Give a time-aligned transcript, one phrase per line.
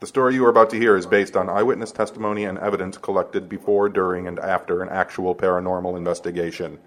[0.00, 3.50] The story you are about to hear is based on eyewitness testimony and evidence collected
[3.50, 6.78] before, during, and after an actual paranormal investigation.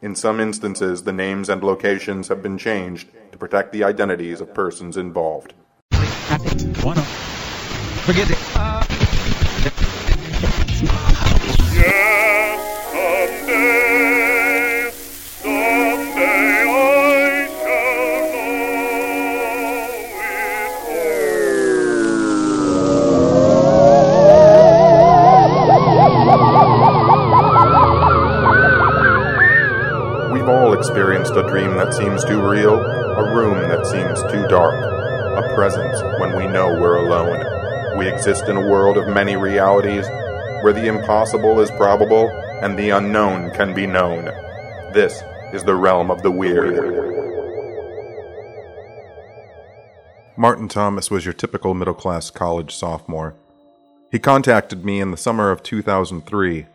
[0.00, 4.54] In some instances, the names and locations have been changed to protect the identities of
[4.54, 5.52] persons involved.
[8.06, 8.38] Forget it.
[8.56, 8.82] Uh,
[11.74, 12.65] yes,
[31.36, 36.34] a dream that seems too real, a room that seems too dark, a presence when
[36.34, 37.98] we know we're alone.
[37.98, 40.06] We exist in a world of many realities
[40.62, 42.30] where the impossible is probable
[42.62, 44.24] and the unknown can be known.
[44.94, 45.22] This
[45.52, 47.14] is the realm of the weird.
[50.38, 53.34] Martin Thomas was your typical middle class college sophomore.
[54.10, 56.66] He contacted me in the summer of 2003.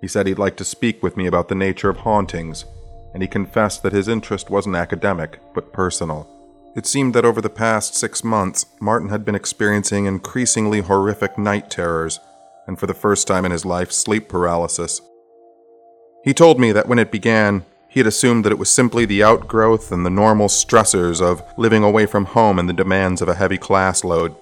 [0.00, 2.64] He said he'd like to speak with me about the nature of hauntings,
[3.12, 6.28] and he confessed that his interest wasn't academic, but personal.
[6.76, 11.68] It seemed that over the past six months, Martin had been experiencing increasingly horrific night
[11.68, 12.20] terrors,
[12.66, 15.00] and for the first time in his life, sleep paralysis.
[16.22, 19.24] He told me that when it began, he had assumed that it was simply the
[19.24, 23.34] outgrowth and the normal stressors of living away from home and the demands of a
[23.34, 24.36] heavy class load.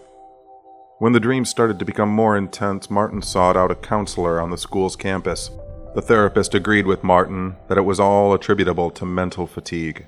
[0.98, 4.58] When the dreams started to become more intense, Martin sought out a counselor on the
[4.58, 5.50] school's campus.
[5.94, 10.06] The therapist agreed with Martin that it was all attributable to mental fatigue.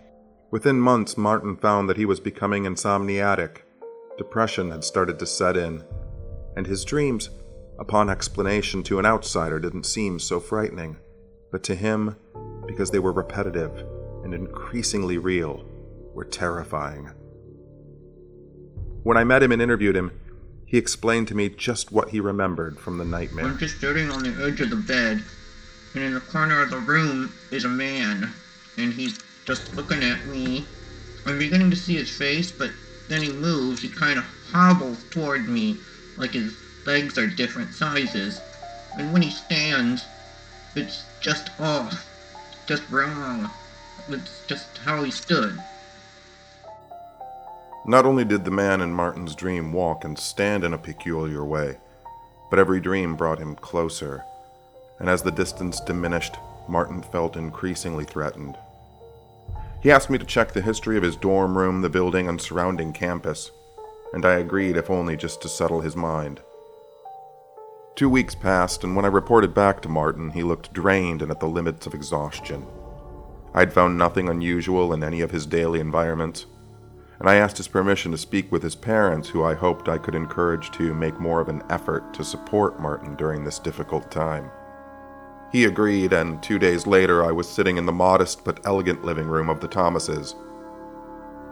[0.51, 3.59] Within months, Martin found that he was becoming insomniatic.
[4.19, 5.83] Depression had started to set in,
[6.57, 7.31] and his dreams,
[7.79, 10.97] upon explanation to an outsider, didn't seem so frightening.
[11.51, 12.17] But to him,
[12.67, 13.85] because they were repetitive
[14.23, 15.65] and increasingly real,
[16.15, 17.11] were terrifying.
[19.03, 20.13] When I met him and interviewed him,
[20.67, 23.47] he explained to me just what he remembered from the nightmare.
[23.47, 25.23] I'm just sitting on the edge of the bed,
[25.95, 28.33] and in the corner of the room is a man,
[28.77, 30.67] and he's just looking at me.
[31.27, 32.71] I'm beginning to see his face, but
[33.09, 33.83] then he moves.
[33.83, 35.77] He kind of hobbles toward me,
[36.17, 36.57] like his
[36.87, 38.41] legs are different sizes.
[38.99, 40.05] And when he stands,
[40.77, 42.09] it's just off,
[42.67, 43.51] just wrong.
[44.09, 45.59] It's just how he stood.
[47.87, 51.79] Not only did the man in Martin's dream walk and stand in a peculiar way,
[52.51, 54.25] but every dream brought him closer,
[55.01, 56.37] and as the distance diminished,
[56.69, 58.57] Martin felt increasingly threatened.
[59.83, 62.93] He asked me to check the history of his dorm room, the building, and surrounding
[62.93, 63.51] campus,
[64.13, 66.41] and I agreed, if only just to settle his mind.
[67.97, 71.41] Two weeks passed, and when I reported back to Martin, he looked drained and at
[71.41, 72.67] the limits of exhaustion.
[73.55, 76.47] I'd found nothing unusual in any of his daily environments,
[77.19, 80.15] and I asked his permission to speak with his parents, who I hoped I could
[80.15, 84.51] encourage to make more of an effort to support Martin during this difficult time.
[85.53, 89.27] He agreed, and two days later I was sitting in the modest but elegant living
[89.27, 90.35] room of the Thomases.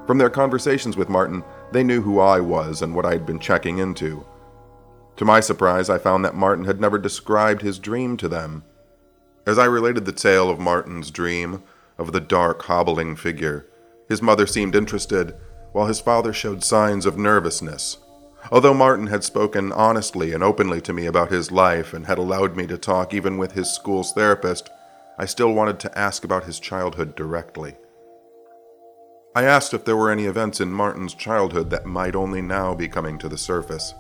[0.07, 1.43] From their conversations with Martin,
[1.73, 4.25] they knew who I was and what I had been checking into.
[5.17, 8.63] To my surprise, I found that Martin had never described his dream to them.
[9.47, 11.63] As I related the tale of Martin's dream,
[11.99, 13.67] of the dark, hobbling figure,
[14.09, 15.35] his mother seemed interested,
[15.73, 17.99] while his father showed signs of nervousness.
[18.51, 22.57] Although Martin had spoken honestly and openly to me about his life and had allowed
[22.57, 24.71] me to talk even with his school's therapist,
[25.19, 27.77] I still wanted to ask about his childhood directly.
[29.35, 32.89] I asked if there were any events in Martin's childhood that might only now be
[32.89, 33.93] coming to the surface.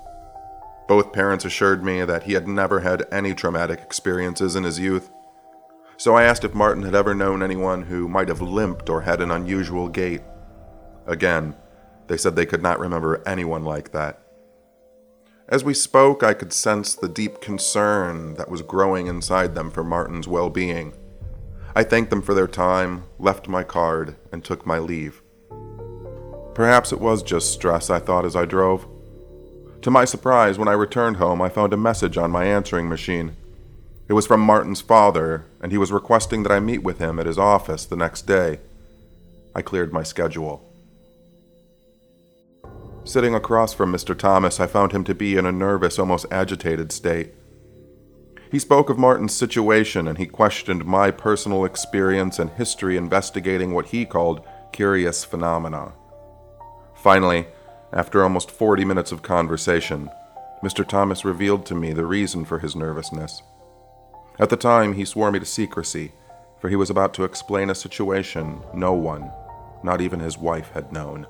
[0.88, 5.10] Both parents assured me that he had never had any traumatic experiences in his youth.
[5.99, 9.20] So I asked if Martin had ever known anyone who might have limped or had
[9.20, 10.22] an unusual gait.
[11.06, 11.55] Again,
[12.06, 14.19] they said they could not remember anyone like that.
[15.51, 19.83] As we spoke, I could sense the deep concern that was growing inside them for
[19.83, 20.93] Martin's well being.
[21.75, 25.23] I thanked them for their time, left my card, and took my leave.
[26.55, 28.87] Perhaps it was just stress, I thought as I drove.
[29.81, 33.35] To my surprise, when I returned home, I found a message on my answering machine.
[34.06, 37.27] It was from Martin's father, and he was requesting that I meet with him at
[37.27, 38.61] his office the next day.
[39.55, 40.68] I cleared my schedule.
[43.08, 44.14] Sitting across from Mr.
[44.14, 47.32] Thomas, I found him to be in a nervous, almost agitated state.
[48.52, 53.87] He spoke of Martin's situation and he questioned my personal experience and history investigating what
[53.87, 55.94] he called curious phenomena.
[56.96, 57.46] Finally,
[57.94, 60.10] after almost 40 minutes of conversation,
[60.62, 60.87] Mr.
[60.87, 63.40] Thomas revealed to me the reason for his nervousness.
[64.38, 66.12] At the time, he swore me to secrecy,
[66.60, 69.32] for he was about to explain a situation no one,
[69.82, 71.26] not even his wife, had known.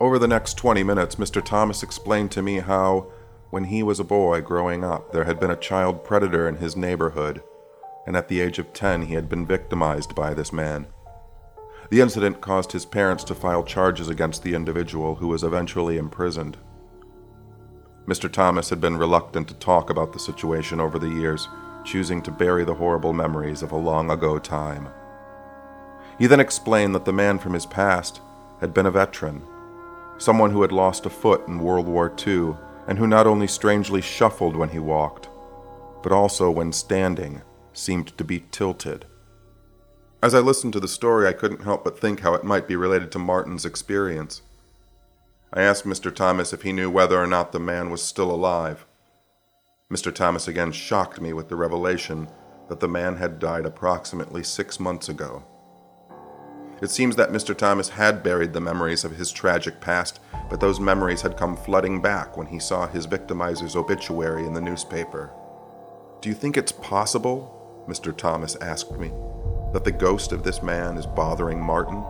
[0.00, 1.44] Over the next 20 minutes, Mr.
[1.44, 3.08] Thomas explained to me how,
[3.50, 6.74] when he was a boy growing up, there had been a child predator in his
[6.74, 7.42] neighborhood,
[8.06, 10.86] and at the age of 10, he had been victimized by this man.
[11.90, 16.56] The incident caused his parents to file charges against the individual, who was eventually imprisoned.
[18.06, 18.32] Mr.
[18.32, 21.46] Thomas had been reluctant to talk about the situation over the years,
[21.84, 24.88] choosing to bury the horrible memories of a long ago time.
[26.18, 28.22] He then explained that the man from his past
[28.60, 29.42] had been a veteran,
[30.20, 32.54] someone who had lost a foot in World War II,
[32.86, 35.28] and who not only strangely shuffled when he walked,
[36.02, 37.40] but also when standing
[37.72, 39.06] seemed to be tilted.
[40.22, 42.76] As I listened to the story, I couldn't help but think how it might be
[42.76, 44.42] related to Martin's experience.
[45.52, 46.14] I asked Mr.
[46.14, 48.84] Thomas if he knew whether or not the man was still alive.
[49.90, 50.14] Mr.
[50.14, 52.28] Thomas again shocked me with the revelation
[52.68, 55.44] that the man had died approximately six months ago.
[56.80, 57.56] It seems that Mr.
[57.56, 60.18] Thomas had buried the memories of his tragic past,
[60.48, 64.62] but those memories had come flooding back when he saw his victimizer's obituary in the
[64.62, 65.30] newspaper.
[66.22, 68.16] Do you think it's possible, Mr.
[68.16, 69.12] Thomas asked me,
[69.72, 72.02] that the ghost of this man is bothering Martin?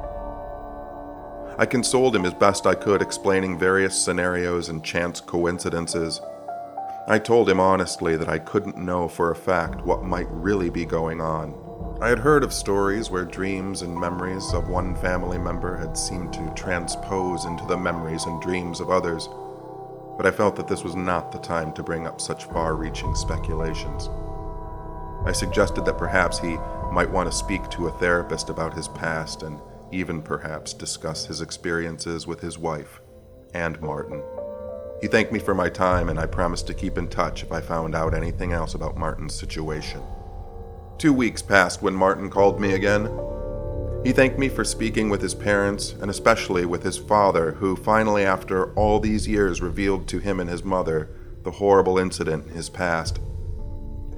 [1.58, 6.20] I consoled him as best I could, explaining various scenarios and chance coincidences.
[7.10, 10.84] I told him honestly that I couldn't know for a fact what might really be
[10.84, 11.98] going on.
[12.00, 16.32] I had heard of stories where dreams and memories of one family member had seemed
[16.34, 19.28] to transpose into the memories and dreams of others,
[20.16, 23.16] but I felt that this was not the time to bring up such far reaching
[23.16, 24.08] speculations.
[25.26, 26.58] I suggested that perhaps he
[26.92, 29.58] might want to speak to a therapist about his past and
[29.90, 33.00] even perhaps discuss his experiences with his wife
[33.52, 34.22] and Martin.
[35.00, 37.60] He thanked me for my time, and I promised to keep in touch if I
[37.62, 40.02] found out anything else about Martin's situation.
[40.98, 43.08] Two weeks passed when Martin called me again.
[44.04, 48.24] He thanked me for speaking with his parents, and especially with his father, who finally,
[48.24, 51.08] after all these years, revealed to him and his mother
[51.44, 53.20] the horrible incident in his past.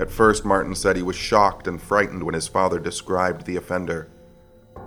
[0.00, 4.08] At first, Martin said he was shocked and frightened when his father described the offender,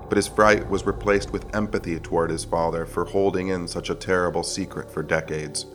[0.09, 3.95] but his fright was replaced with empathy toward his father for holding in such a
[3.95, 5.65] terrible secret for decades.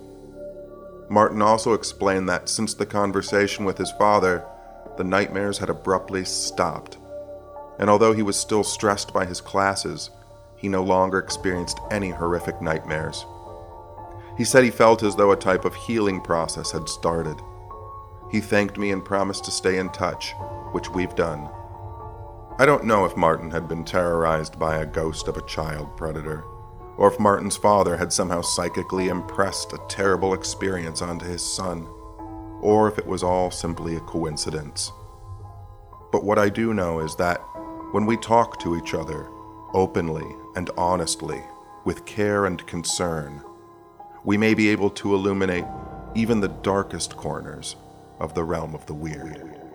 [1.10, 4.44] Martin also explained that since the conversation with his father,
[4.96, 6.98] the nightmares had abruptly stopped.
[7.80, 10.10] And although he was still stressed by his classes,
[10.56, 13.26] he no longer experienced any horrific nightmares.
[14.38, 17.40] He said he felt as though a type of healing process had started.
[18.30, 20.32] He thanked me and promised to stay in touch,
[20.70, 21.48] which we've done.
[22.60, 26.44] I don't know if Martin had been terrorized by a ghost of a child predator,
[27.00, 31.88] or if Martin's father had somehow psychically impressed a terrible experience onto his son
[32.61, 34.93] or if it was all simply a coincidence.
[36.12, 37.38] But what I do know is that
[37.93, 39.29] when we talk to each other
[39.73, 40.26] openly
[40.56, 41.43] and honestly,
[41.87, 43.43] with care and concern,
[44.23, 45.64] we may be able to illuminate
[46.14, 47.76] even the darkest corners
[48.19, 49.69] of the realm of the weird.